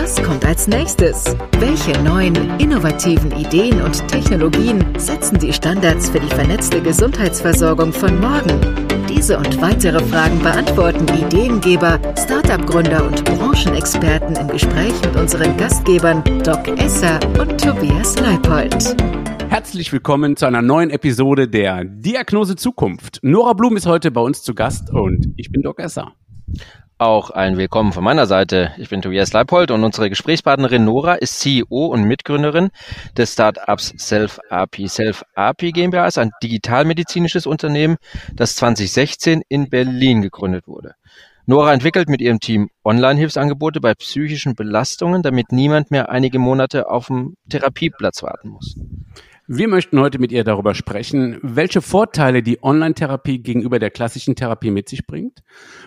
[0.00, 1.36] Was kommt als nächstes?
[1.58, 8.60] Welche neuen, innovativen Ideen und Technologien setzen die Standards für die vernetzte Gesundheitsversorgung von morgen?
[9.08, 16.68] Diese und weitere Fragen beantworten Ideengeber, Startup-Gründer und Branchenexperten im Gespräch mit unseren Gastgebern Doc
[16.78, 18.94] Esser und Tobias Leipold.
[19.48, 23.18] Herzlich willkommen zu einer neuen Episode der Diagnose Zukunft.
[23.22, 26.12] Nora Blum ist heute bei uns zu Gast und ich bin Doc Esser.
[27.00, 28.72] Auch ein Willkommen von meiner Seite.
[28.76, 32.70] Ich bin Tobias Leipold und unsere Gesprächspartnerin Nora ist CEO und Mitgründerin
[33.16, 34.88] des Startups Self-API.
[34.88, 37.98] Self-API GmbH ist ein digitalmedizinisches Unternehmen,
[38.34, 40.96] das 2016 in Berlin gegründet wurde.
[41.46, 47.06] Nora entwickelt mit ihrem Team Online-Hilfsangebote bei psychischen Belastungen, damit niemand mehr einige Monate auf
[47.06, 48.74] dem Therapieplatz warten muss.
[49.50, 54.70] Wir möchten heute mit ihr darüber sprechen, welche Vorteile die Online-Therapie gegenüber der klassischen Therapie
[54.70, 55.42] mit sich bringt,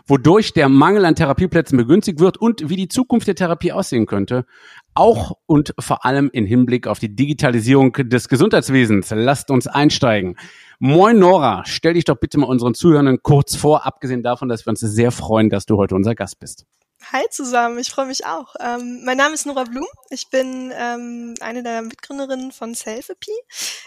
[0.08, 4.48] wodurch der Mangel an Therapieplätzen begünstigt wird und wie die Zukunft der Therapie aussehen könnte,
[4.96, 9.12] auch und vor allem in Hinblick auf die Digitalisierung des Gesundheitswesens.
[9.14, 10.38] Lasst uns einsteigen.
[10.80, 14.72] Moin Nora, stell dich doch bitte mal unseren Zuhörern kurz vor, abgesehen davon, dass wir
[14.72, 16.66] uns sehr freuen, dass du heute unser Gast bist.
[17.10, 18.56] Hi zusammen, ich freue mich auch.
[18.60, 19.88] Ähm, mein Name ist Nora Blum.
[20.10, 23.16] Ich bin ähm, eine der Mitgründerinnen von Selfie.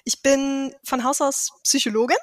[0.05, 2.17] Ich bin von Haus aus Psychologin,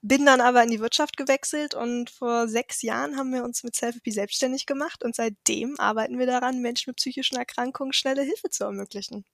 [0.00, 3.76] bin dann aber in die Wirtschaft gewechselt und vor sechs Jahren haben wir uns mit
[3.76, 8.64] Selfie selbstständig gemacht und seitdem arbeiten wir daran, Menschen mit psychischen Erkrankungen schnelle Hilfe zu
[8.64, 9.24] ermöglichen.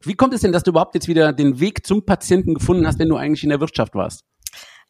[0.00, 2.98] Wie kommt es denn, dass du überhaupt jetzt wieder den Weg zum Patienten gefunden hast,
[2.98, 4.24] wenn du eigentlich in der Wirtschaft warst?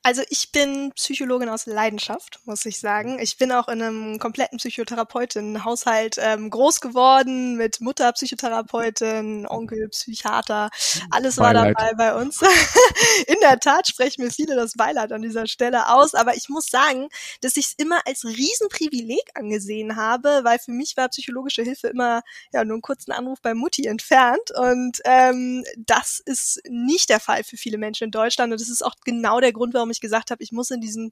[0.08, 3.18] Also ich bin Psychologin aus Leidenschaft, muss ich sagen.
[3.20, 10.70] Ich bin auch in einem kompletten Psychotherapeutin-Haushalt ähm, groß geworden, mit Mutter Psychotherapeutin, Onkel Psychiater,
[11.10, 11.76] alles Beileid.
[11.76, 12.40] war dabei bei uns.
[13.26, 16.68] in der Tat sprechen mir viele das Beileid an dieser Stelle aus, aber ich muss
[16.68, 17.08] sagen,
[17.42, 22.22] dass ich es immer als Riesenprivileg angesehen habe, weil für mich war psychologische Hilfe immer
[22.54, 27.44] ja nur einen kurzen Anruf bei Mutti entfernt und ähm, das ist nicht der Fall
[27.44, 30.00] für viele Menschen in Deutschland und das ist auch genau der Grund, warum warum ich
[30.00, 31.10] gesagt habe, ich muss in diesen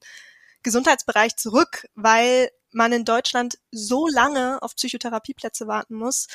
[0.62, 6.28] Gesundheitsbereich zurück, weil man in Deutschland so lange auf Psychotherapieplätze warten muss.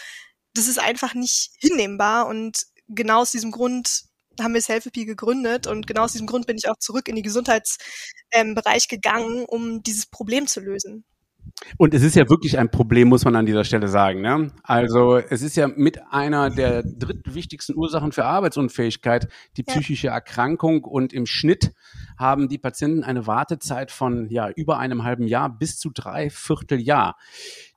[0.54, 4.04] Das ist einfach nicht hinnehmbar und genau aus diesem Grund
[4.40, 7.24] haben wir Selfie gegründet und genau aus diesem Grund bin ich auch zurück in den
[7.24, 7.80] Gesundheitsbereich
[8.32, 11.06] ähm, gegangen, um dieses Problem zu lösen.
[11.78, 14.22] Und es ist ja wirklich ein Problem, muss man an dieser Stelle sagen.
[14.22, 14.52] Ne?
[14.64, 21.14] Also es ist ja mit einer der drittwichtigsten Ursachen für Arbeitsunfähigkeit die psychische Erkrankung und
[21.14, 21.74] im Schnitt
[22.18, 27.18] haben die Patienten eine Wartezeit von ja über einem halben Jahr bis zu drei Vierteljahr.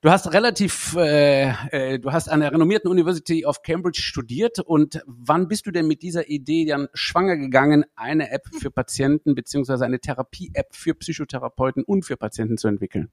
[0.04, 5.02] Du hast relativ, äh, äh, du hast an der renommierten University of Cambridge studiert und
[5.06, 9.86] wann bist du denn mit dieser Idee dann schwanger gegangen, eine App für Patienten beziehungsweise
[9.86, 13.10] eine Therapie-App für Psychotherapeuten und für Patienten zu entwickeln?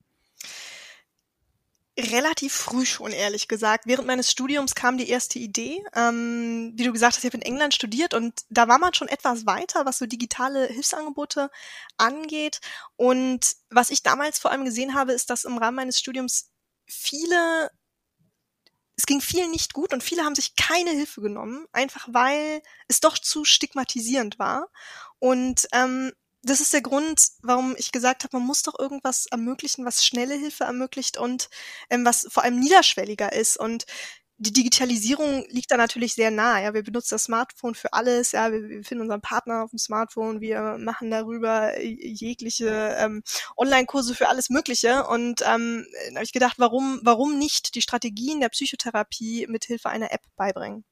[2.00, 3.86] Relativ früh schon, ehrlich gesagt.
[3.86, 5.84] Während meines Studiums kam die erste Idee.
[5.94, 9.08] Ähm, wie du gesagt hast, ich habe in England studiert und da war man schon
[9.08, 11.50] etwas weiter, was so digitale Hilfsangebote
[11.98, 12.62] angeht.
[12.96, 16.50] Und was ich damals vor allem gesehen habe, ist, dass im Rahmen meines Studiums
[16.86, 17.70] viele
[18.98, 23.00] es ging vielen nicht gut und viele haben sich keine Hilfe genommen, einfach weil es
[23.00, 24.68] doch zu stigmatisierend war.
[25.18, 26.12] Und ähm,
[26.44, 30.36] das ist der Grund, warum ich gesagt habe, man muss doch irgendwas ermöglichen, was schnelle
[30.36, 31.50] Hilfe ermöglicht und
[31.90, 33.58] ähm, was vor allem niederschwelliger ist.
[33.58, 33.86] Und
[34.38, 36.60] die Digitalisierung liegt da natürlich sehr nah.
[36.60, 38.32] Ja, wir benutzen das Smartphone für alles.
[38.32, 40.42] Ja, wir, wir finden unseren Partner auf dem Smartphone.
[40.42, 43.22] Wir machen darüber jegliche ähm,
[43.56, 45.06] Online-Kurse für alles Mögliche.
[45.06, 45.86] Und ähm,
[46.16, 50.86] habe ich gedacht, warum, warum nicht die Strategien der Psychotherapie mit Hilfe einer App beibringen?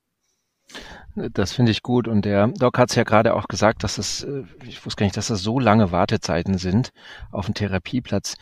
[1.16, 2.08] Das finde ich gut.
[2.08, 5.06] Und der Doc hat es ja gerade auch gesagt, dass es, äh, ich wusste gar
[5.06, 6.92] nicht, dass das so lange Wartezeiten sind
[7.32, 8.36] auf dem Therapieplatz.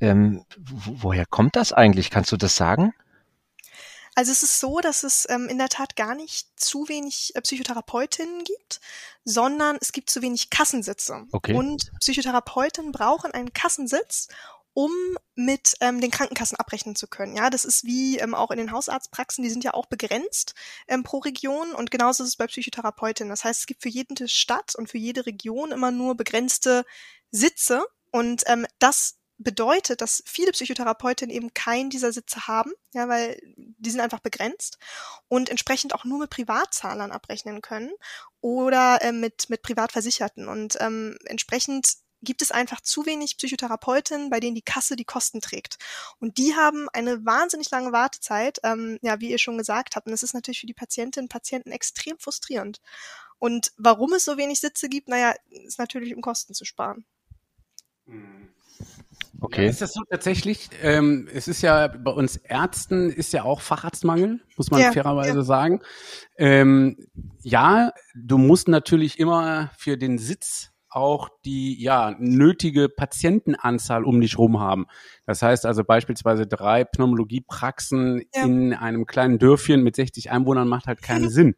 [0.00, 2.10] Ähm, woher kommt das eigentlich?
[2.10, 2.92] Kannst du das sagen?
[4.16, 7.40] Also es ist so, dass es ähm, in der Tat gar nicht zu wenig äh,
[7.40, 8.80] Psychotherapeutinnen gibt,
[9.24, 11.24] sondern es gibt zu wenig Kassensitze.
[11.32, 11.54] Okay.
[11.54, 14.28] Und Psychotherapeutinnen brauchen einen Kassensitz,
[14.74, 14.90] um
[15.36, 17.36] mit ähm, den Krankenkassen abrechnen zu können.
[17.36, 20.54] Ja, das ist wie ähm, auch in den Hausarztpraxen, die sind ja auch begrenzt
[20.88, 23.30] ähm, pro Region und genauso ist es bei Psychotherapeutinnen.
[23.30, 26.84] Das heißt, es gibt für jede Stadt und für jede Region immer nur begrenzte
[27.30, 33.40] Sitze und ähm, das bedeutet, dass viele Psychotherapeutinnen eben keinen dieser Sitze haben, ja, weil
[33.56, 34.78] die sind einfach begrenzt
[35.28, 37.92] und entsprechend auch nur mit Privatzahlern abrechnen können
[38.40, 41.94] oder äh, mit mit Privatversicherten und ähm, entsprechend
[42.24, 45.78] gibt es einfach zu wenig Psychotherapeutinnen, bei denen die Kasse die Kosten trägt.
[46.18, 50.06] Und die haben eine wahnsinnig lange Wartezeit, ähm, ja, wie ihr schon gesagt habt.
[50.06, 52.80] Und das ist natürlich für die Patientinnen und Patienten extrem frustrierend.
[53.38, 57.04] Und warum es so wenig Sitze gibt, naja, ist natürlich, um Kosten zu sparen.
[59.40, 59.64] Okay.
[59.64, 60.70] Ja, ist das so tatsächlich?
[60.82, 65.38] Ähm, es ist ja bei uns Ärzten ist ja auch Facharztmangel, muss man ja, fairerweise
[65.38, 65.42] ja.
[65.42, 65.80] sagen.
[66.38, 66.96] Ähm,
[67.42, 74.38] ja, du musst natürlich immer für den Sitz auch die ja nötige Patientenanzahl um dich
[74.38, 74.86] rum haben.
[75.26, 78.44] Das heißt also beispielsweise drei Pneumologiepraxen ja.
[78.44, 81.56] in einem kleinen Dörfchen mit 60 Einwohnern macht halt keinen Sinn.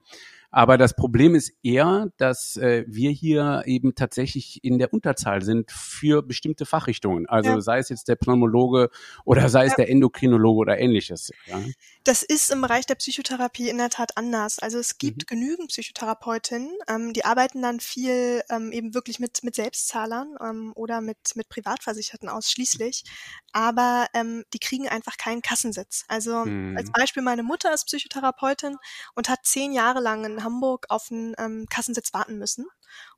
[0.56, 5.70] Aber das Problem ist eher, dass äh, wir hier eben tatsächlich in der Unterzahl sind
[5.70, 7.26] für bestimmte Fachrichtungen.
[7.26, 7.60] Also ja.
[7.60, 8.88] sei es jetzt der Pneumologe
[9.26, 11.30] oder sei es der Endokrinologe oder ähnliches.
[11.44, 11.60] Ja.
[12.04, 14.58] Das ist im Bereich der Psychotherapie in der Tat anders.
[14.58, 15.26] Also es gibt mhm.
[15.26, 21.02] genügend Psychotherapeutinnen, ähm, die arbeiten dann viel ähm, eben wirklich mit, mit Selbstzahlern ähm, oder
[21.02, 23.04] mit, mit Privatversicherten ausschließlich.
[23.52, 26.04] Aber ähm, die kriegen einfach keinen Kassensitz.
[26.08, 26.78] Also mhm.
[26.78, 28.76] als Beispiel, meine Mutter ist Psychotherapeutin
[29.14, 32.66] und hat zehn Jahre lang in Hamburg auf einen ähm, Kassensitz warten müssen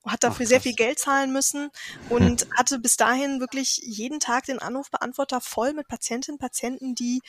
[0.03, 1.71] und hat dafür Ach, sehr viel Geld zahlen müssen
[2.09, 2.51] und hm.
[2.57, 7.21] hatte bis dahin wirklich jeden Tag den Anrufbeantworter voll mit Patientinnen und Patienten, die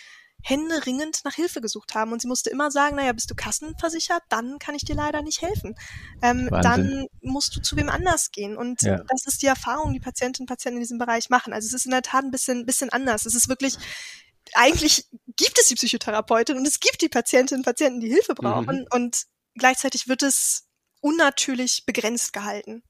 [0.42, 2.12] händeringend nach Hilfe gesucht haben.
[2.12, 5.42] Und sie musste immer sagen, naja, bist du kassenversichert, dann kann ich dir leider nicht
[5.42, 5.76] helfen.
[6.22, 8.58] Ähm, dann musst du zu wem anders gehen.
[8.58, 9.04] Und ja.
[9.08, 11.54] das ist die Erfahrung, die Patientinnen und Patienten in diesem Bereich machen.
[11.54, 13.26] Also es ist in der Tat ein bisschen, bisschen anders.
[13.26, 13.78] Es ist wirklich,
[14.54, 18.80] eigentlich gibt es die Psychotherapeutin und es gibt die Patientinnen und Patienten, die Hilfe brauchen.
[18.80, 18.88] Mhm.
[18.92, 19.26] Und
[19.56, 20.70] gleichzeitig wird es
[21.02, 22.84] unnatürlich begrenzt gehalten.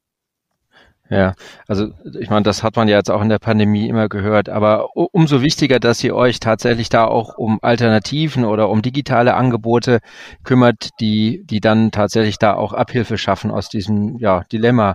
[1.12, 1.34] Ja,
[1.68, 1.88] also
[2.20, 5.42] ich meine, das hat man ja jetzt auch in der Pandemie immer gehört, aber umso
[5.42, 10.02] wichtiger, dass ihr euch tatsächlich da auch um Alternativen oder um digitale Angebote
[10.44, 14.94] kümmert, die, die dann tatsächlich da auch Abhilfe schaffen aus diesem ja, Dilemma.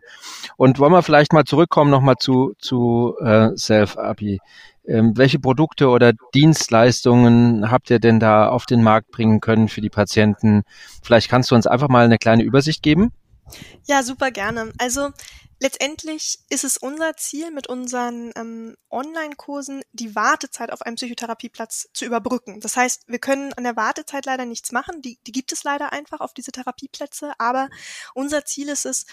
[0.57, 4.39] Und wollen wir vielleicht mal zurückkommen nochmal zu, zu äh, Self-API.
[4.87, 9.81] Ähm, welche Produkte oder Dienstleistungen habt ihr denn da auf den Markt bringen können für
[9.81, 10.63] die Patienten?
[11.03, 13.11] Vielleicht kannst du uns einfach mal eine kleine Übersicht geben.
[13.85, 14.73] Ja, super gerne.
[14.79, 15.11] Also
[15.61, 22.05] letztendlich ist es unser Ziel, mit unseren ähm, Online-Kursen die Wartezeit auf einem Psychotherapieplatz zu
[22.05, 22.61] überbrücken.
[22.61, 25.03] Das heißt, wir können an der Wartezeit leider nichts machen.
[25.03, 27.33] Die, die gibt es leider einfach auf diese Therapieplätze.
[27.39, 27.69] Aber
[28.15, 29.07] unser Ziel ist es,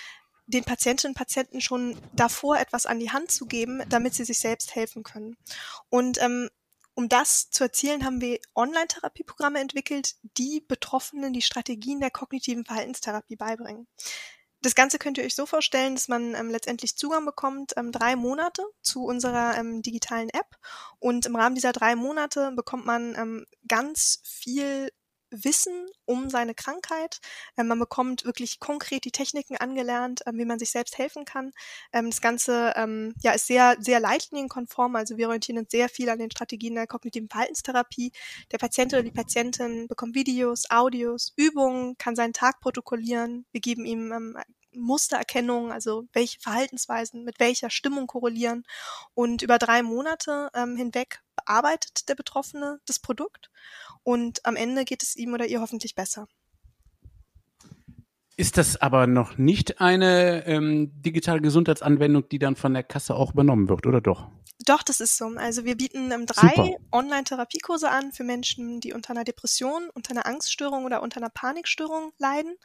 [0.47, 4.39] den Patientinnen und Patienten schon davor etwas an die Hand zu geben, damit sie sich
[4.39, 5.37] selbst helfen können.
[5.89, 6.49] Und ähm,
[6.93, 13.35] um das zu erzielen, haben wir Online-Therapieprogramme entwickelt, die Betroffenen die Strategien der kognitiven Verhaltenstherapie
[13.35, 13.87] beibringen.
[14.63, 18.15] Das Ganze könnt ihr euch so vorstellen, dass man ähm, letztendlich Zugang bekommt, ähm, drei
[18.15, 20.55] Monate zu unserer ähm, digitalen App.
[20.99, 24.91] Und im Rahmen dieser drei Monate bekommt man ähm, ganz viel
[25.31, 27.19] Wissen um seine Krankheit.
[27.57, 31.51] Ähm, man bekommt wirklich konkret die Techniken angelernt, ähm, wie man sich selbst helfen kann.
[31.93, 34.95] Ähm, das Ganze ähm, ja, ist sehr, sehr leitlinienkonform.
[34.95, 38.11] Also wir orientieren uns sehr viel an den Strategien der kognitiven Verhaltenstherapie.
[38.51, 43.45] Der Patient oder die Patientin bekommt Videos, Audios, Übungen, kann seinen Tag protokollieren.
[43.51, 44.37] Wir geben ihm ähm,
[44.73, 48.63] Mustererkennung, also welche Verhaltensweisen mit welcher Stimmung korrelieren.
[49.13, 53.49] Und über drei Monate ähm, hinweg bearbeitet der Betroffene das Produkt
[54.03, 56.27] und am Ende geht es ihm oder ihr hoffentlich besser.
[58.41, 63.33] Ist das aber noch nicht eine ähm, digitale Gesundheitsanwendung, die dann von der Kasse auch
[63.33, 64.29] übernommen wird, oder doch?
[64.65, 65.25] Doch, das ist so.
[65.37, 70.25] Also wir bieten ähm, drei Online-Therapiekurse an für Menschen, die unter einer Depression, unter einer
[70.25, 72.55] Angststörung oder unter einer Panikstörung leiden.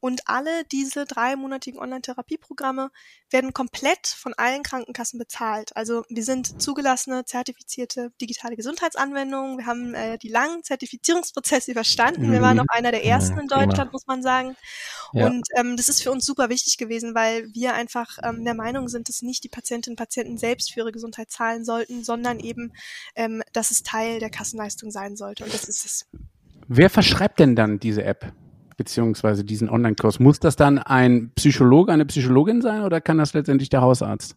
[0.00, 2.90] Und alle diese dreimonatigen Online-Therapieprogramme
[3.30, 5.74] werden komplett von allen Krankenkassen bezahlt.
[5.76, 9.58] Also wir sind zugelassene, zertifizierte digitale Gesundheitsanwendungen.
[9.58, 12.28] Wir haben äh, die langen Zertifizierungsprozesse überstanden.
[12.28, 12.32] Mhm.
[12.32, 14.56] Wir waren noch einer der ersten in Deutschland, muss man sagen.
[15.12, 15.21] Ja.
[15.26, 18.88] Und ähm, das ist für uns super wichtig gewesen, weil wir einfach ähm, der Meinung
[18.88, 22.72] sind, dass nicht die Patientinnen und Patienten selbst für ihre Gesundheit zahlen sollten, sondern eben,
[23.14, 25.44] ähm, dass es Teil der Kassenleistung sein sollte.
[25.44, 26.06] Und das ist es.
[26.68, 28.32] Wer verschreibt denn dann diese App?
[28.76, 30.18] beziehungsweise diesen Online-Kurs.
[30.18, 34.36] Muss das dann ein Psychologe, eine Psychologin sein oder kann das letztendlich der Hausarzt?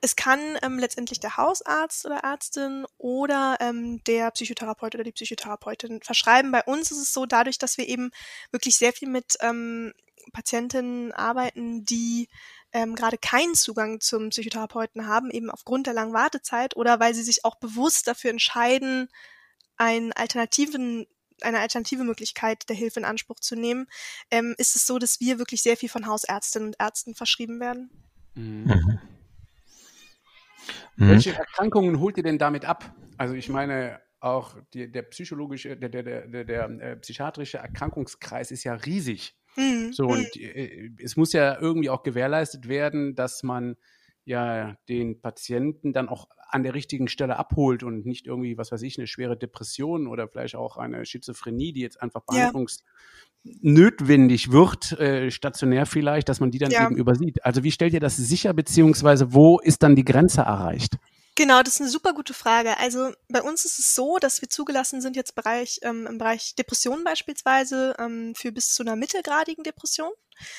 [0.00, 6.00] Es kann ähm, letztendlich der Hausarzt oder Ärztin oder ähm, der Psychotherapeut oder die Psychotherapeutin
[6.02, 6.52] verschreiben.
[6.52, 8.10] Bei uns ist es so, dadurch, dass wir eben
[8.50, 9.92] wirklich sehr viel mit ähm,
[10.32, 12.28] Patientinnen arbeiten, die
[12.72, 17.22] ähm, gerade keinen Zugang zum Psychotherapeuten haben, eben aufgrund der langen Wartezeit oder weil sie
[17.22, 19.08] sich auch bewusst dafür entscheiden,
[19.76, 21.06] einen alternativen
[21.40, 23.86] eine alternative Möglichkeit der Hilfe in Anspruch zu nehmen,
[24.30, 27.90] ähm, ist es so, dass wir wirklich sehr viel von Hausärztinnen und Ärzten verschrieben werden.
[28.34, 28.64] Mhm.
[28.64, 29.00] Mhm.
[30.96, 31.08] mhm.
[31.08, 32.92] Welche Erkrankungen holt ihr denn damit ab?
[33.16, 38.50] Also ich meine, auch die, der psychologische, der, der, der, der, der äh, psychiatrische Erkrankungskreis
[38.50, 39.36] ist ja riesig.
[39.58, 39.92] Mhm.
[39.92, 40.42] So, und mhm.
[40.42, 43.76] äh, es muss ja irgendwie auch gewährleistet werden, dass man
[44.24, 48.80] ja den Patienten dann auch an der richtigen Stelle abholt und nicht irgendwie, was weiß
[48.82, 55.30] ich, eine schwere Depression oder vielleicht auch eine Schizophrenie, die jetzt einfach behandlungsnotwendig wird, äh,
[55.30, 56.86] stationär vielleicht, dass man die dann Ja.
[56.86, 57.44] eben übersieht.
[57.44, 60.98] Also wie stellt ihr das sicher, beziehungsweise wo ist dann die Grenze erreicht?
[61.38, 62.78] Genau, das ist eine super gute Frage.
[62.78, 66.56] Also bei uns ist es so, dass wir zugelassen sind jetzt Bereich, ähm, im Bereich
[66.56, 70.10] Depressionen beispielsweise ähm, für bis zu einer mittelgradigen Depression.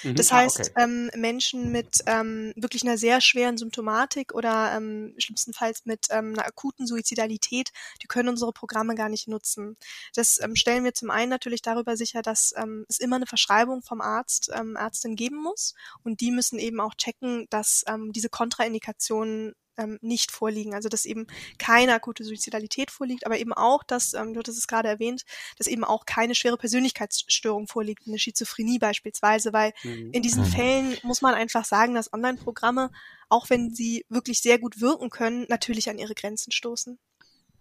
[0.03, 0.15] Mhm.
[0.15, 0.71] Das Ah, heißt, okay.
[0.77, 6.45] ähm, Menschen mit ähm, wirklich einer sehr schweren Symptomatik oder ähm, schlimmstenfalls mit ähm, einer
[6.45, 7.71] akuten Suizidalität,
[8.01, 9.75] die können unsere Programme gar nicht nutzen.
[10.15, 12.53] Das stellen wir zum einen natürlich darüber sicher, dass
[12.87, 17.47] es immer eine Verschreibung vom Arzt, Ärztin geben muss und die müssen eben auch checken,
[17.49, 17.83] dass
[18.13, 20.73] diese Kontraindikationen ähm, nicht vorliegen.
[20.75, 21.25] Also dass eben
[21.57, 25.23] keine akute Suizidalität vorliegt, aber eben auch, dass, ähm, du hattest es gerade erwähnt,
[25.57, 30.11] dass eben auch keine schwere Persönlichkeitsstörung vorliegt, eine Schizophrenie beispielsweise, weil Mhm.
[30.11, 30.47] in diesen Mhm.
[30.47, 32.91] Fällen muss man einfach sagen, dass Online-Programme,
[33.29, 36.99] auch wenn sie wirklich sehr gut wirken können, natürlich an ihre Grenzen stoßen.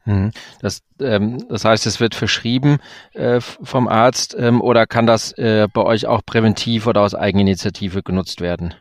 [0.05, 0.31] Mhm.
[0.61, 2.79] Das, ähm, das heißt, es wird verschrieben
[3.13, 8.03] äh, vom Arzt ähm, oder kann das äh, bei euch auch präventiv oder aus Eigeninitiative
[8.03, 8.75] genutzt werden?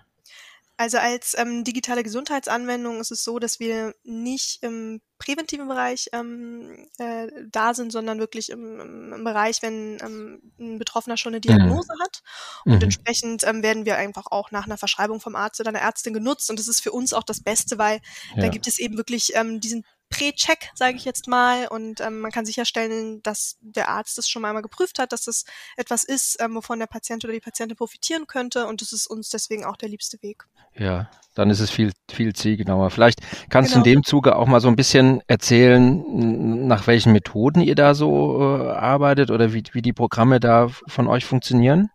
[0.78, 6.88] Also als ähm, digitale Gesundheitsanwendung ist es so, dass wir nicht im präventiven Bereich ähm,
[7.00, 11.92] äh, da sind, sondern wirklich im, im, Bereich, wenn ähm, ein Betroffener schon eine Diagnose
[12.04, 12.22] hat.
[12.68, 12.84] Und Mhm.
[12.84, 16.50] entsprechend ähm, werden wir einfach auch nach einer Verschreibung vom Arzt oder einer Ärztin genutzt.
[16.52, 18.00] Und das ist für uns auch das Beste, weil
[18.40, 18.50] da Ja.
[18.50, 22.46] gibt es eben wirklich ähm, diesen Prä-Check, sage ich jetzt mal, und ähm, man kann
[22.46, 25.46] sicherstellen, dass der Arzt das schon mal einmal geprüft hat, dass das
[25.76, 28.68] etwas ist, ähm, wovon der Patient oder die Patientin profitieren könnte.
[28.68, 30.46] Und das ist uns deswegen auch der liebste Weg.
[30.76, 32.90] Ja, dann ist es viel, viel zielgenauer.
[32.90, 33.96] Vielleicht kannst du in Genau.
[33.96, 38.72] dem Zuge auch mal so ein bisschen erzählen, nach welchen Methoden ihr da so äh,
[38.72, 41.90] arbeitet oder wie, wie die Programme da von euch funktionieren?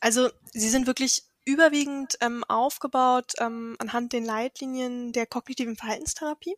[0.00, 6.56] Also sie sind wirklich überwiegend ähm, aufgebaut ähm, anhand den Leitlinien der kognitiven Verhaltenstherapie.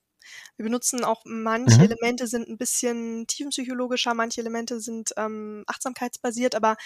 [0.56, 1.84] Wir benutzen auch manche Mhm.
[1.84, 6.76] Elemente sind ein bisschen tiefenpsychologischer, manche Elemente sind ähm, achtsamkeitsbasiert, aber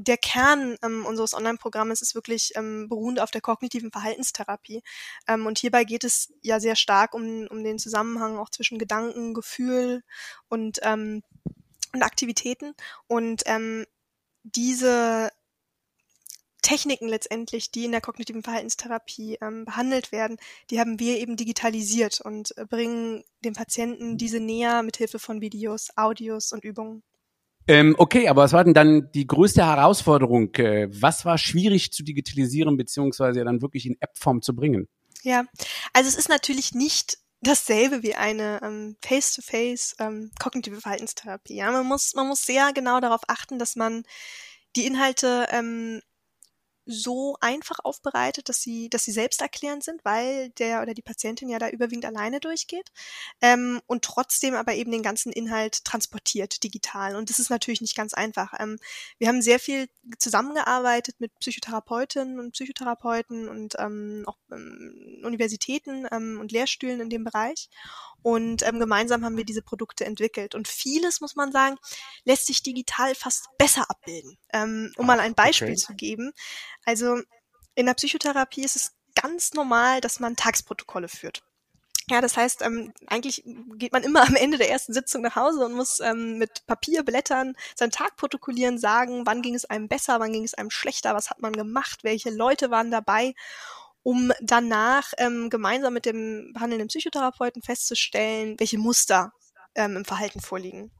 [0.00, 4.82] der Kern ähm, unseres Online-Programmes ist wirklich ähm, beruhend auf der kognitiven Verhaltenstherapie.
[5.26, 9.34] Ähm, und hierbei geht es ja sehr stark um, um den Zusammenhang auch zwischen Gedanken,
[9.34, 10.04] Gefühl
[10.48, 11.24] und, ähm,
[11.92, 12.74] und Aktivitäten.
[13.08, 13.86] Und ähm,
[14.44, 15.30] diese
[16.68, 20.36] Techniken letztendlich, die in der kognitiven Verhaltenstherapie ähm, behandelt werden,
[20.68, 25.40] die haben wir eben digitalisiert und äh, bringen dem Patienten diese näher mit Hilfe von
[25.40, 27.02] Videos, Audios und Übungen.
[27.68, 30.54] Ähm, okay, aber was war denn dann die größte Herausforderung?
[30.56, 34.88] Äh, was war schwierig zu digitalisieren, beziehungsweise dann wirklich in App-Form zu bringen?
[35.22, 35.44] Ja,
[35.94, 41.54] also es ist natürlich nicht dasselbe wie eine ähm, Face-to-Face ähm, kognitive Verhaltenstherapie.
[41.54, 44.02] Ja, man muss man muss sehr genau darauf achten, dass man
[44.76, 46.02] die Inhalte ähm,
[46.90, 51.58] so einfach aufbereitet, dass sie, dass sie selbsterklärend sind, weil der oder die Patientin ja
[51.58, 52.90] da überwiegend alleine durchgeht
[53.42, 57.14] ähm, und trotzdem aber eben den ganzen Inhalt transportiert digital.
[57.14, 58.54] Und das ist natürlich nicht ganz einfach.
[58.58, 58.78] Ähm,
[59.18, 66.38] wir haben sehr viel zusammengearbeitet mit Psychotherapeutinnen und Psychotherapeuten und ähm, auch ähm, Universitäten ähm,
[66.40, 67.68] und Lehrstühlen in dem Bereich.
[68.22, 70.54] Und ähm, gemeinsam haben wir diese Produkte entwickelt.
[70.54, 71.76] Und vieles, muss man sagen,
[72.24, 74.38] lässt sich digital fast besser abbilden.
[74.52, 75.76] Ähm, um mal ein Beispiel okay.
[75.76, 76.32] zu geben.
[76.84, 77.20] Also
[77.74, 81.42] in der Psychotherapie ist es ganz normal, dass man Tagesprotokolle führt.
[82.10, 83.44] Ja, das heißt, ähm, eigentlich
[83.74, 87.02] geht man immer am Ende der ersten Sitzung nach Hause und muss ähm, mit Papier
[87.02, 91.14] blättern, seinen Tag protokollieren, sagen, wann ging es einem besser, wann ging es einem schlechter,
[91.14, 93.34] was hat man gemacht, welche Leute waren dabei,
[94.08, 99.34] um danach ähm, gemeinsam mit dem behandelnden Psychotherapeuten festzustellen, welche Muster
[99.74, 100.90] ähm, im Verhalten vorliegen.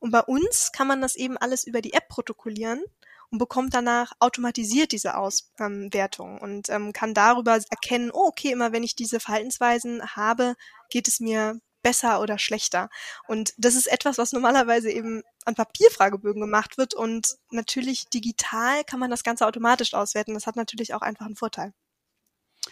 [0.00, 2.82] Und bei uns kann man das eben alles über die App protokollieren
[3.30, 8.82] und bekommt danach automatisiert diese Auswertung und ähm, kann darüber erkennen, oh, okay, immer wenn
[8.82, 10.56] ich diese Verhaltensweisen habe,
[10.90, 12.90] geht es mir besser oder schlechter.
[13.28, 18.98] Und das ist etwas, was normalerweise eben an Papierfragebögen gemacht wird und natürlich digital kann
[18.98, 20.34] man das Ganze automatisch auswerten.
[20.34, 21.72] Das hat natürlich auch einfach einen Vorteil.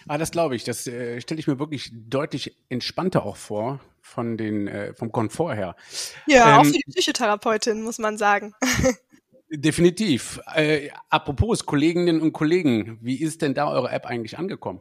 [0.09, 0.65] Ah, das glaube ich.
[0.65, 5.55] Das äh, stelle ich mir wirklich deutlich entspannter auch vor von den äh, vom Komfort
[5.55, 5.77] her.
[6.27, 8.55] Ja, auch Ähm, für die Psychotherapeutin, muss man sagen.
[9.51, 10.41] Definitiv.
[10.55, 14.81] Äh, apropos Kolleginnen und Kollegen, wie ist denn da eure App eigentlich angekommen?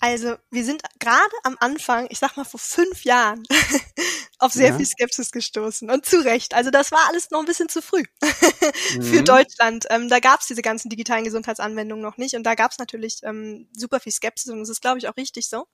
[0.00, 3.42] Also, wir sind gerade am Anfang, ich sag mal vor fünf Jahren,
[4.40, 4.74] auf sehr Ja.
[4.74, 5.90] viel Skepsis gestoßen.
[5.90, 6.54] Und zu Recht.
[6.54, 8.04] Also, das war alles noch ein bisschen zu früh
[9.00, 9.24] für Mhm.
[9.24, 9.86] Deutschland.
[9.90, 12.34] Ähm, da gab's diese ganzen digitalen Gesundheitsanwendungen noch nicht.
[12.34, 14.50] Und da gab's natürlich ähm, super viel Skepsis.
[14.50, 15.66] Und das ist, glaube ich, auch richtig so.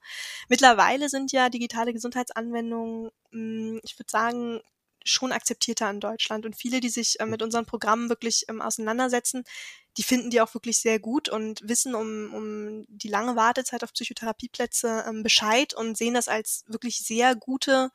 [0.48, 4.60] Mittlerweile sind ja digitale Gesundheitsanwendungen, mh, ich würde sagen,
[5.04, 6.46] schon akzeptierter in Deutschland.
[6.46, 9.44] Und viele, die sich äh, mit unseren Programmen wirklich ähm, auseinandersetzen,
[9.96, 13.92] die finden die auch wirklich sehr gut und wissen um, um die lange Wartezeit auf
[13.92, 17.90] Psychotherapieplätze ähm, Bescheid und sehen das als wirklich sehr gute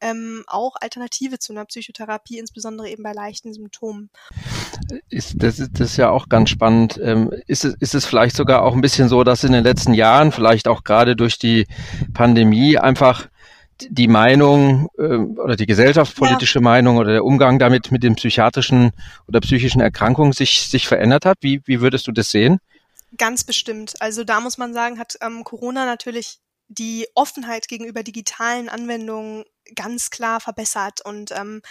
[0.00, 4.10] ähm, auch Alternative zu einer Psychotherapie, insbesondere eben bei leichten Symptomen.
[5.08, 6.98] Ist, das, ist, das ist ja auch ganz spannend.
[7.02, 9.94] Ähm, ist, es, ist es vielleicht sogar auch ein bisschen so, dass in den letzten
[9.94, 11.66] Jahren, vielleicht auch gerade durch die
[12.14, 13.28] Pandemie, einfach
[13.88, 16.62] die Meinung äh, oder die gesellschaftspolitische ja.
[16.62, 18.92] Meinung oder der Umgang damit mit den psychiatrischen
[19.28, 21.38] oder psychischen Erkrankungen sich, sich verändert hat?
[21.40, 22.58] Wie, wie würdest du das sehen?
[23.16, 23.94] Ganz bestimmt.
[24.00, 29.44] Also da muss man sagen, hat ähm, Corona natürlich die Offenheit gegenüber digitalen Anwendungen
[29.74, 31.62] ganz klar verbessert und ähm,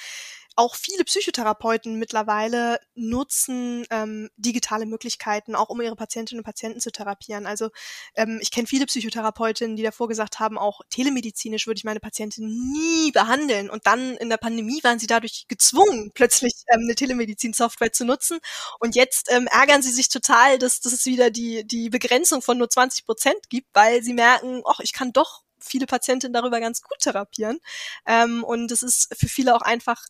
[0.60, 6.92] auch viele Psychotherapeuten mittlerweile nutzen ähm, digitale Möglichkeiten, auch um ihre Patientinnen und Patienten zu
[6.92, 7.48] therapieren.
[7.48, 7.70] Also
[8.16, 12.46] ähm, ich kenne viele Psychotherapeutinnen, die davor gesagt haben, auch telemedizinisch würde ich meine Patientin
[12.74, 13.70] nie behandeln.
[13.70, 18.40] Und dann in der Pandemie waren sie dadurch gezwungen, plötzlich ähm, eine Telemedizin-Software zu nutzen.
[18.82, 22.58] Und jetzt ähm, ärgern sie sich total, dass, dass es wieder die, die Begrenzung von
[22.58, 26.82] nur 20 Prozent gibt, weil sie merken, ach, ich kann doch viele Patientinnen darüber ganz
[26.82, 27.60] gut therapieren.
[28.06, 30.06] Ähm, und es ist für viele auch einfach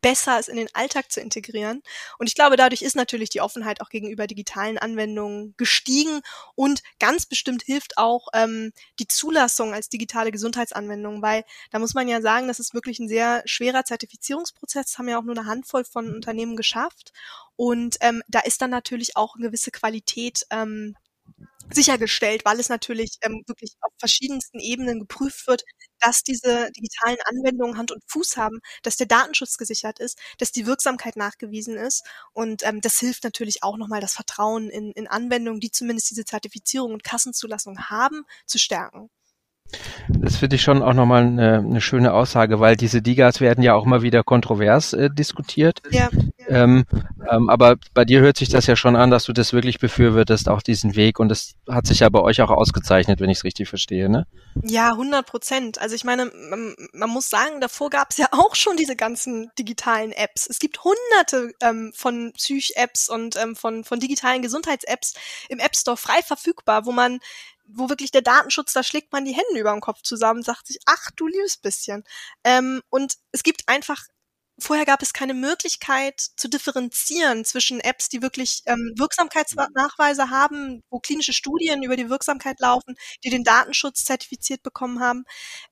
[0.00, 1.82] besser es in den Alltag zu integrieren.
[2.18, 6.20] Und ich glaube, dadurch ist natürlich die Offenheit auch gegenüber digitalen Anwendungen gestiegen
[6.54, 12.08] und ganz bestimmt hilft auch ähm, die Zulassung als digitale Gesundheitsanwendung, weil da muss man
[12.08, 15.46] ja sagen, das ist wirklich ein sehr schwerer Zertifizierungsprozess, das haben ja auch nur eine
[15.46, 17.12] Handvoll von Unternehmen geschafft.
[17.56, 20.96] Und ähm, da ist dann natürlich auch eine gewisse Qualität ähm,
[21.70, 25.64] sichergestellt, weil es natürlich ähm, wirklich auf verschiedensten Ebenen geprüft wird,
[26.00, 30.66] dass diese digitalen Anwendungen Hand und Fuß haben, dass der Datenschutz gesichert ist, dass die
[30.66, 32.04] Wirksamkeit nachgewiesen ist.
[32.32, 36.24] Und ähm, das hilft natürlich auch nochmal, das Vertrauen in, in Anwendungen, die zumindest diese
[36.24, 39.10] Zertifizierung und Kassenzulassung haben, zu stärken.
[40.08, 43.74] Das finde ich schon auch nochmal eine, eine schöne Aussage, weil diese Digas werden ja
[43.74, 45.80] auch immer wieder kontrovers äh, diskutiert.
[45.90, 46.08] Ja.
[46.50, 46.84] Ähm,
[47.30, 50.48] ähm, aber bei dir hört sich das ja schon an, dass du das wirklich befürwortest,
[50.48, 51.20] auch diesen Weg.
[51.20, 54.26] Und das hat sich ja bei euch auch ausgezeichnet, wenn ich es richtig verstehe, ne?
[54.64, 55.80] Ja, 100 Prozent.
[55.80, 59.50] Also ich meine, man, man muss sagen, davor gab es ja auch schon diese ganzen
[59.58, 60.48] digitalen Apps.
[60.50, 65.14] Es gibt hunderte ähm, von Psych-Apps und ähm, von, von digitalen Gesundheits-Apps
[65.48, 67.20] im App Store frei verfügbar, wo man
[67.72, 70.80] wo wirklich der Datenschutz, da schlägt man die Hände über den Kopf zusammen, sagt sich,
[70.86, 72.02] ach du liebes bisschen.
[72.42, 74.06] Ähm, und es gibt einfach
[74.60, 81.00] vorher gab es keine Möglichkeit zu differenzieren zwischen Apps, die wirklich ähm, Wirksamkeitsnachweise haben, wo
[81.00, 85.24] klinische Studien über die Wirksamkeit laufen, die den Datenschutz zertifiziert bekommen haben,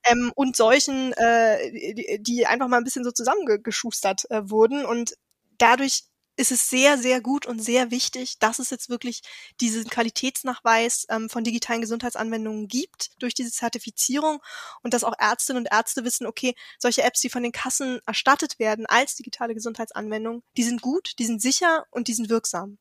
[0.05, 4.85] ähm, und solchen, äh, die, die, einfach mal ein bisschen so zusammengeschustert äh, wurden.
[4.85, 5.13] Und
[5.57, 6.03] dadurch
[6.39, 9.21] ist es sehr, sehr gut und sehr wichtig, dass es jetzt wirklich
[9.59, 14.41] diesen Qualitätsnachweis ähm, von digitalen Gesundheitsanwendungen gibt durch diese Zertifizierung
[14.81, 18.57] und dass auch Ärztinnen und Ärzte wissen, okay, solche Apps, die von den Kassen erstattet
[18.57, 22.77] werden als digitale Gesundheitsanwendung, die sind gut, die sind sicher und die sind wirksam.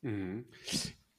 [0.00, 0.46] Mhm.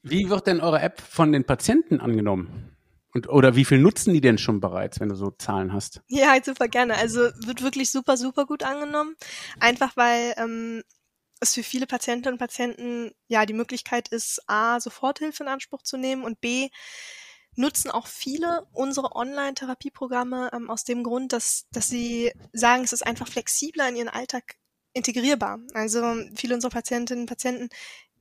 [0.01, 2.75] Wie wird denn eure App von den Patienten angenommen?
[3.13, 6.01] Und, oder wie viel nutzen die denn schon bereits, wenn du so Zahlen hast?
[6.07, 6.95] Ja, super gerne.
[6.95, 9.15] Also wird wirklich super, super gut angenommen.
[9.59, 10.81] Einfach weil ähm,
[11.43, 15.97] es für viele Patientinnen und Patienten ja die Möglichkeit ist, A, Soforthilfe in Anspruch zu
[15.97, 16.69] nehmen und B,
[17.55, 23.05] nutzen auch viele unsere Online-Therapieprogramme ähm, aus dem Grund, dass, dass sie sagen, es ist
[23.05, 24.55] einfach flexibler in ihren Alltag
[24.93, 25.59] integrierbar.
[25.73, 27.69] Also viele unserer Patientinnen und Patienten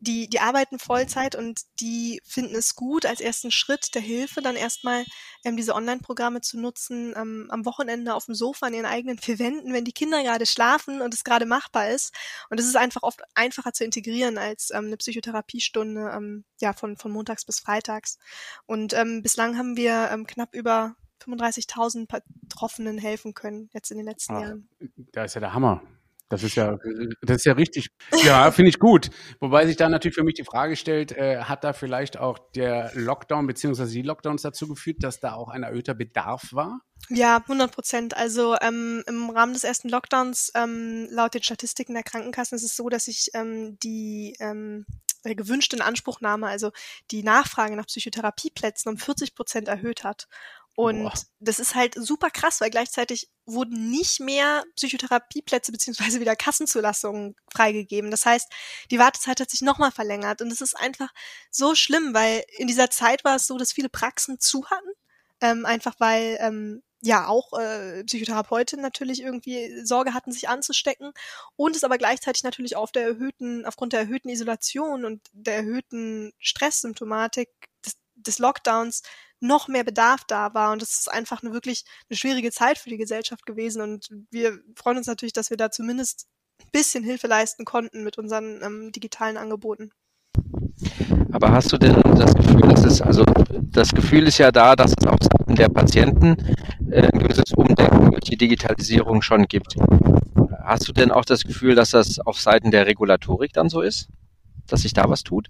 [0.02, 4.56] die, die arbeiten Vollzeit und die finden es gut, als ersten Schritt der Hilfe dann
[4.56, 5.04] erstmal
[5.44, 9.38] ähm, diese Online-Programme zu nutzen, ähm, am Wochenende auf dem Sofa in ihren eigenen vier
[9.38, 12.12] Wänden, wenn die Kinder gerade schlafen und es gerade machbar ist.
[12.50, 16.96] Und es ist einfach oft einfacher zu integrieren als ähm, eine Psychotherapiestunde, ähm, ja, von,
[16.96, 18.18] von montags bis freitags.
[18.66, 22.08] Und ähm, bislang haben wir ähm, knapp über 35.000
[22.40, 24.68] Betroffenen helfen können, jetzt in den letzten Ach, Jahren.
[25.12, 25.80] Da ist ja der Hammer.
[26.32, 26.78] Das ist ja,
[27.20, 27.90] das ist ja richtig.
[28.24, 29.10] Ja, finde ich gut.
[29.38, 32.90] Wobei sich da natürlich für mich die Frage stellt, äh, hat da vielleicht auch der
[32.94, 36.80] Lockdown beziehungsweise die Lockdowns dazu geführt, dass da auch ein erhöhter Bedarf war?
[37.10, 38.16] Ja, 100 Prozent.
[38.16, 42.76] Also ähm, im Rahmen des ersten Lockdowns, ähm, laut den Statistiken der Krankenkassen, ist es
[42.76, 44.86] so, dass sich ähm, die ähm,
[45.24, 46.70] gewünschte Inanspruchnahme, also
[47.10, 50.28] die Nachfrage nach Psychotherapieplätzen um 40 Prozent erhöht hat.
[50.74, 51.12] Und Boah.
[51.38, 58.10] das ist halt super krass, weil gleichzeitig wurden nicht mehr Psychotherapieplätze beziehungsweise wieder Kassenzulassungen freigegeben.
[58.10, 58.50] Das heißt,
[58.90, 60.40] die Wartezeit hat sich nochmal verlängert.
[60.40, 61.10] Und es ist einfach
[61.50, 64.88] so schlimm, weil in dieser Zeit war es so, dass viele Praxen zu hatten.
[65.40, 71.12] Ähm, einfach weil ähm, ja auch äh, Psychotherapeutinnen natürlich irgendwie Sorge hatten, sich anzustecken
[71.56, 76.32] und es aber gleichzeitig natürlich auf der erhöhten, aufgrund der erhöhten Isolation und der erhöhten
[76.38, 77.48] Stresssymptomatik
[77.84, 79.02] des, des Lockdowns
[79.42, 80.72] noch mehr Bedarf da war.
[80.72, 83.82] Und das ist einfach eine wirklich eine schwierige Zeit für die Gesellschaft gewesen.
[83.82, 86.26] Und wir freuen uns natürlich, dass wir da zumindest
[86.60, 89.90] ein bisschen Hilfe leisten konnten mit unseren ähm, digitalen Angeboten.
[91.32, 93.24] Aber hast du denn das Gefühl, dass es, also
[93.62, 96.36] das Gefühl ist ja da, dass es auf Seiten der Patienten
[96.90, 99.76] äh, ein gewisses Umdenken durch die Digitalisierung schon gibt.
[100.62, 104.08] Hast du denn auch das Gefühl, dass das auf Seiten der Regulatorik dann so ist?
[104.66, 105.48] Dass sich da was tut?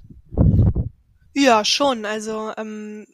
[1.35, 2.07] Ja, schon.
[2.07, 3.07] Also ähm,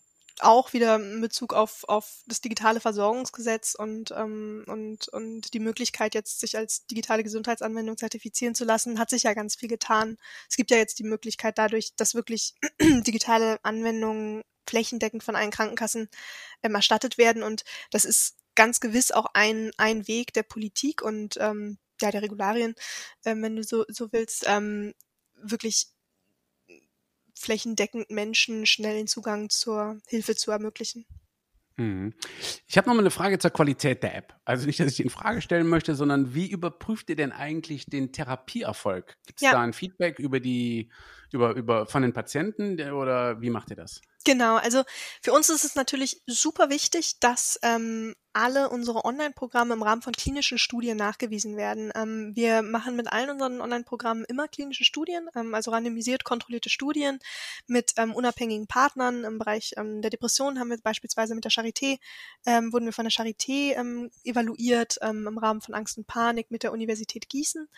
[0.42, 6.14] auch wieder in Bezug auf, auf das digitale Versorgungsgesetz und, ähm, und, und die Möglichkeit,
[6.14, 10.16] jetzt sich als digitale Gesundheitsanwendung zertifizieren zu lassen, hat sich ja ganz viel getan.
[10.48, 16.08] Es gibt ja jetzt die Möglichkeit dadurch, dass wirklich digitale Anwendungen flächendeckend von allen Krankenkassen
[16.62, 17.42] ähm, erstattet werden.
[17.42, 22.22] Und das ist ganz gewiss auch ein, ein Weg der Politik und ähm, ja, der
[22.22, 22.74] Regularien,
[23.24, 24.94] ähm, wenn du so, so willst, ähm,
[25.34, 25.88] wirklich
[27.38, 31.06] flächendeckend Menschen schnellen Zugang zur Hilfe zu ermöglichen.
[31.76, 32.12] Mhm.
[32.66, 34.34] Ich habe noch mal eine Frage zur Qualität der App.
[34.44, 37.86] Also nicht, dass ich die in Frage stellen möchte, sondern wie überprüft ihr denn eigentlich
[37.86, 39.16] den Therapieerfolg?
[39.26, 39.52] Gibt es ja.
[39.52, 40.90] da ein Feedback über die,
[41.32, 44.00] über, über von den Patienten oder wie macht ihr das?
[44.28, 44.82] Genau, also
[45.22, 50.12] für uns ist es natürlich super wichtig, dass ähm, alle unsere Online-Programme im Rahmen von
[50.12, 51.90] klinischen Studien nachgewiesen werden.
[51.94, 57.18] Ähm, wir machen mit allen unseren Online-Programmen immer klinische Studien, ähm, also randomisiert kontrollierte Studien
[57.66, 59.24] mit ähm, unabhängigen Partnern.
[59.24, 61.98] Im Bereich ähm, der Depression haben wir beispielsweise mit der Charité,
[62.46, 66.62] ähm, wurden wir von der Charité ähm, evaluiert, im Rahmen von Angst und Panik mit
[66.62, 67.68] der Universität Gießen.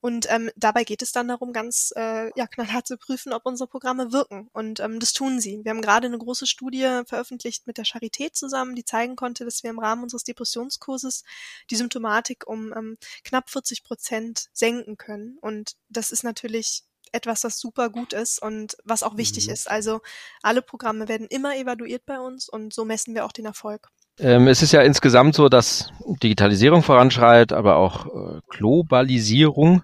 [0.00, 4.12] Und dabei geht es dann darum, ganz äh, ja, knallhart zu prüfen, ob unsere Programme
[4.12, 4.48] wirken.
[4.52, 5.60] Und das tun sie.
[5.62, 9.62] Wir haben gerade eine große Studie veröffentlicht mit der Charité zusammen, die zeigen konnte, dass
[9.62, 11.24] wir im Rahmen unseres Depressionskurses
[11.70, 15.38] die Symptomatik um ähm, knapp 40 Prozent senken können.
[15.40, 16.82] Und das ist natürlich
[17.12, 19.52] etwas, was super gut ist und was auch wichtig mhm.
[19.54, 19.70] ist.
[19.70, 20.00] Also
[20.42, 23.88] alle Programme werden immer evaluiert bei uns und so messen wir auch den Erfolg.
[24.18, 25.90] Ähm, es ist ja insgesamt so, dass
[26.22, 29.82] Digitalisierung voranschreitet, aber auch äh, Globalisierung.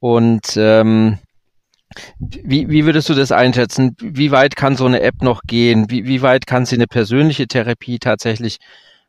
[0.00, 1.18] Und ähm,
[2.18, 3.96] wie, wie würdest du das einschätzen?
[4.00, 5.90] Wie weit kann so eine App noch gehen?
[5.90, 8.58] Wie, wie weit kann sie eine persönliche Therapie tatsächlich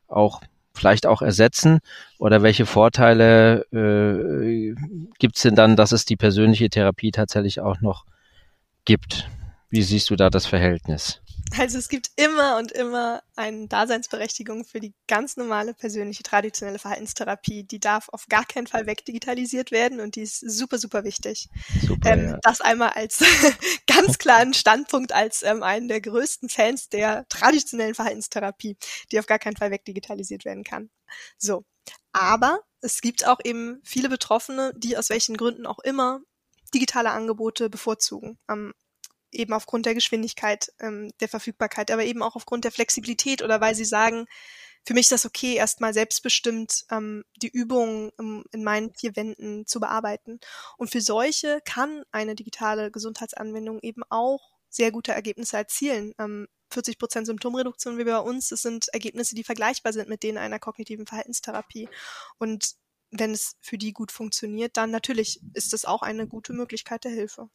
[0.07, 0.41] auch
[0.73, 1.79] vielleicht auch ersetzen?
[2.19, 4.75] Oder welche Vorteile äh,
[5.19, 8.05] gibt es denn dann, dass es die persönliche Therapie tatsächlich auch noch
[8.85, 9.29] gibt?
[9.69, 11.22] Wie siehst du da das Verhältnis?
[11.57, 17.63] Also es gibt immer und immer eine Daseinsberechtigung für die ganz normale persönliche traditionelle Verhaltenstherapie.
[17.63, 21.49] Die darf auf gar keinen Fall wegdigitalisiert werden und die ist super, super wichtig.
[21.81, 22.39] Super, ähm, ja.
[22.41, 23.23] Das einmal als
[23.87, 28.77] ganz klaren Standpunkt als ähm, einen der größten Fans der traditionellen Verhaltenstherapie,
[29.11, 30.89] die auf gar keinen Fall wegdigitalisiert werden kann.
[31.37, 31.65] So.
[32.11, 36.21] Aber es gibt auch eben viele Betroffene, die aus welchen Gründen auch immer
[36.73, 38.37] digitale Angebote bevorzugen.
[38.49, 38.73] Ähm,
[39.33, 43.75] eben aufgrund der Geschwindigkeit, ähm, der Verfügbarkeit, aber eben auch aufgrund der Flexibilität oder weil
[43.75, 44.25] sie sagen,
[44.85, 49.65] für mich ist das okay, erstmal selbstbestimmt ähm, die Übungen ähm, in meinen vier Wänden
[49.65, 50.39] zu bearbeiten.
[50.77, 56.13] Und für solche kann eine digitale Gesundheitsanwendung eben auch sehr gute Ergebnisse erzielen.
[56.19, 60.37] Ähm, 40 Prozent Symptomreduktion wie bei uns, das sind Ergebnisse, die vergleichbar sind mit denen
[60.37, 61.87] einer kognitiven Verhaltenstherapie.
[62.39, 62.73] Und
[63.11, 67.11] wenn es für die gut funktioniert, dann natürlich ist das auch eine gute Möglichkeit der
[67.11, 67.49] Hilfe.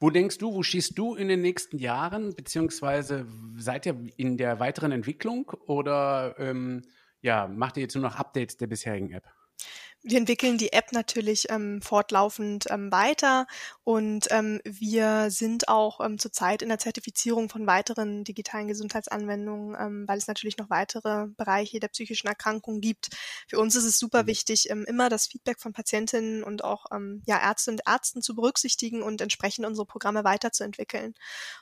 [0.00, 3.26] Wo denkst du, wo schießt du in den nächsten Jahren, beziehungsweise
[3.56, 6.82] seid ihr in der weiteren Entwicklung oder ähm,
[7.20, 9.24] ja, macht ihr jetzt nur noch Updates der bisherigen App?
[10.04, 13.46] Wir entwickeln die App natürlich ähm, fortlaufend ähm, weiter
[13.84, 20.04] und ähm, wir sind auch ähm, zurzeit in der Zertifizierung von weiteren digitalen Gesundheitsanwendungen, ähm,
[20.06, 23.16] weil es natürlich noch weitere Bereiche der psychischen Erkrankung gibt.
[23.48, 24.26] Für uns ist es super mhm.
[24.26, 28.34] wichtig, ähm, immer das Feedback von Patientinnen und auch ähm, ja, Ärzte und Ärzten zu
[28.34, 31.14] berücksichtigen und entsprechend unsere Programme weiterzuentwickeln.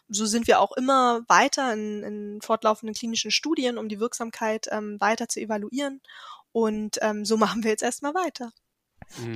[0.08, 5.00] So sind wir auch immer weiter in, in fortlaufenden klinischen Studien, um die Wirksamkeit ähm,
[5.00, 6.00] weiter zu evaluieren
[6.52, 8.52] und ähm, so machen wir jetzt erstmal weiter.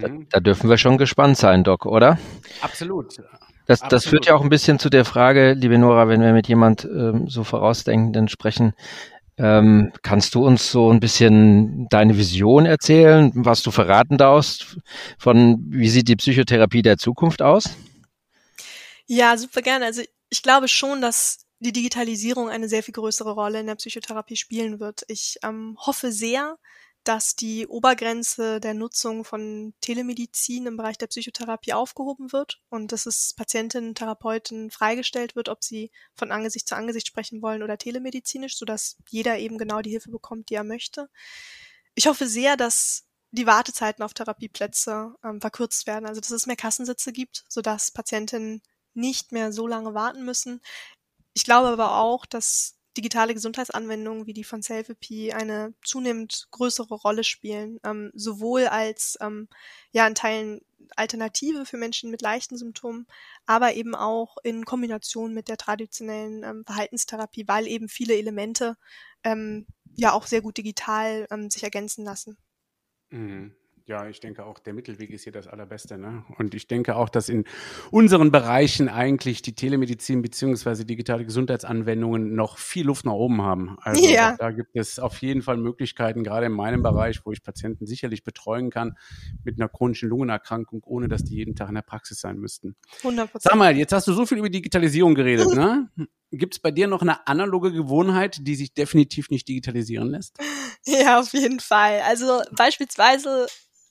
[0.01, 2.19] Da, da, dürfen wir schon gespannt sein, Doc, oder?
[2.63, 3.19] Absolut.
[3.67, 3.93] Das, Absolut.
[3.93, 6.85] das führt ja auch ein bisschen zu der Frage, liebe Nora, wenn wir mit jemand
[6.85, 8.75] ähm, so vorausdenkenden sprechen,
[9.39, 14.79] ähm, kannst du uns so ein bisschen deine Vision erzählen, was du verraten darfst
[15.19, 17.69] von wie sieht die Psychotherapie der Zukunft aus?
[19.07, 19.85] Ja, super gerne.
[19.85, 24.37] Also ich glaube schon, dass die Digitalisierung eine sehr viel größere Rolle in der Psychotherapie
[24.37, 25.03] spielen wird.
[25.09, 26.57] Ich ähm, hoffe sehr,
[27.07, 33.07] dass die Obergrenze der Nutzung von Telemedizin im Bereich der Psychotherapie aufgehoben wird und dass
[33.07, 38.57] es Patientinnen Therapeuten freigestellt wird, ob sie von Angesicht zu Angesicht sprechen wollen oder telemedizinisch,
[38.57, 41.09] sodass jeder eben genau die Hilfe bekommt, die er möchte.
[41.95, 46.57] Ich hoffe sehr, dass die Wartezeiten auf Therapieplätze ähm, verkürzt werden, also dass es mehr
[46.57, 48.63] Kassensitze gibt, sodass Patientinnen
[48.95, 50.61] nicht mehr so lange warten müssen.
[51.35, 57.25] Ich glaube aber auch, dass digitale Gesundheitsanwendungen wie die von Selfie eine zunehmend größere Rolle
[57.25, 59.49] spielen, ähm, sowohl als ähm,
[59.93, 60.61] ja in Teilen
[60.95, 63.07] Alternative für Menschen mit leichten Symptomen,
[63.47, 68.77] aber eben auch in Kombination mit der traditionellen ähm, Verhaltenstherapie, weil eben viele Elemente
[69.25, 72.37] ähm, ja auch sehr gut digital ähm, sich ergänzen lassen.
[73.11, 73.55] Mhm.
[73.89, 75.97] Ja, ich denke auch, der Mittelweg ist hier das Allerbeste.
[75.97, 76.25] Ne?
[76.39, 77.45] Und ich denke auch, dass in
[77.93, 83.77] unseren Bereichen eigentlich die Telemedizin beziehungsweise digitale Gesundheitsanwendungen noch viel Luft nach oben haben.
[83.81, 84.35] Also ja.
[84.37, 88.25] da gibt es auf jeden Fall Möglichkeiten, gerade in meinem Bereich, wo ich Patienten sicherlich
[88.25, 88.97] betreuen kann
[89.45, 92.75] mit einer chronischen Lungenerkrankung, ohne dass die jeden Tag in der Praxis sein müssten.
[93.05, 93.29] 100%.
[93.39, 95.47] Sag mal, jetzt hast du so viel über Digitalisierung geredet.
[95.55, 95.89] ne?
[96.33, 100.37] Gibt es bei dir noch eine analoge Gewohnheit, die sich definitiv nicht digitalisieren lässt?
[100.85, 102.01] Ja, auf jeden Fall.
[102.05, 103.47] Also beispielsweise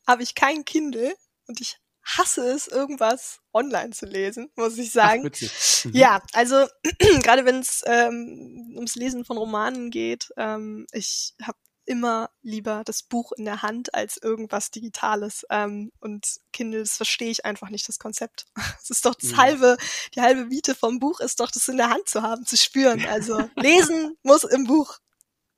[0.07, 1.15] habe ich kein Kindle
[1.47, 5.29] und ich hasse es, irgendwas online zu lesen, muss ich sagen.
[5.33, 5.91] Ach, mhm.
[5.93, 6.67] Ja, also
[7.23, 13.03] gerade wenn es ähm, ums Lesen von Romanen geht, ähm, ich habe immer lieber das
[13.03, 15.45] Buch in der Hand als irgendwas Digitales.
[15.49, 18.45] Ähm, und Kindles verstehe ich einfach nicht das Konzept.
[18.81, 19.37] Es ist doch das mhm.
[19.37, 19.77] halbe,
[20.13, 23.05] die halbe Miete vom Buch ist doch, das in der Hand zu haben, zu spüren.
[23.05, 24.99] Also lesen muss im Buch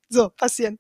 [0.10, 0.78] so passieren.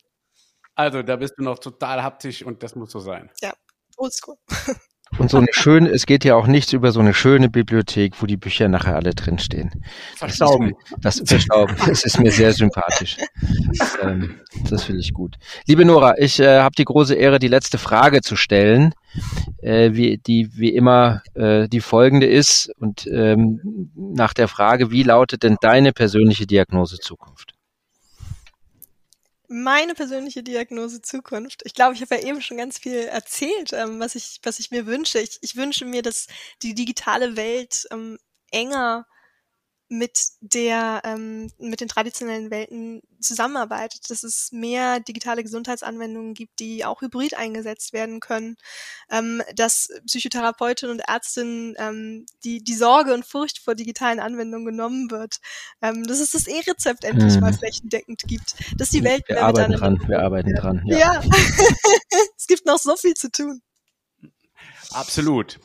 [0.77, 3.31] Also, da bist du noch total haptisch und das muss so sein.
[3.41, 3.53] Ja,
[3.97, 4.35] oldschool.
[5.17, 8.25] Und so eine schöne, es geht ja auch nichts über so eine schöne Bibliothek, wo
[8.25, 9.71] die Bücher nachher alle drinstehen.
[10.17, 10.73] Verstauben.
[10.99, 11.75] Das, Verstauben.
[11.85, 13.17] Das ist mir sehr sympathisch.
[14.01, 15.35] Ähm, das finde ich gut.
[15.65, 18.93] Liebe Nora, ich äh, habe die große Ehre, die letzte Frage zu stellen,
[19.61, 22.69] äh, wie, die wie immer äh, die folgende ist.
[22.77, 27.56] Und ähm, nach der Frage, wie lautet denn deine persönliche Diagnose Zukunft?
[29.47, 31.61] Meine persönliche Diagnose Zukunft.
[31.65, 34.71] Ich glaube, ich habe ja eben schon ganz viel erzählt, ähm, was ich, was ich
[34.71, 35.19] mir wünsche.
[35.19, 36.27] Ich, ich wünsche mir, dass
[36.61, 38.17] die digitale Welt ähm,
[38.51, 39.05] enger
[39.89, 46.83] mit der ähm, mit den traditionellen Welten zusammenarbeitet, dass es mehr digitale Gesundheitsanwendungen gibt, die
[46.83, 48.57] auch hybrid eingesetzt werden können,
[49.09, 55.09] ähm, dass Psychotherapeutinnen und Ärztinnen ähm, die die Sorge und Furcht vor digitalen Anwendungen genommen
[55.09, 55.37] wird,
[55.81, 57.41] ähm, dass es das E-Rezept endlich hm.
[57.41, 60.81] mal flächendeckend gibt, dass die Welt wir arbeiten dran, wir arbeiten dran.
[60.85, 61.23] Ja, ja.
[62.37, 63.61] es gibt noch so viel zu tun.
[64.91, 65.59] Absolut.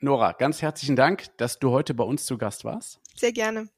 [0.00, 3.01] Nora, ganz herzlichen Dank, dass du heute bei uns zu Gast warst.
[3.16, 3.68] Sehr gerne.